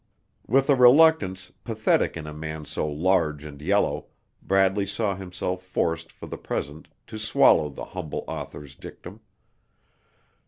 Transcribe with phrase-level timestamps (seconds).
[0.47, 4.07] With a reluctance pathetic in a man so large and yellow,
[4.41, 9.19] Bradley saw himself forced for the present to swallow the humble author's dictum.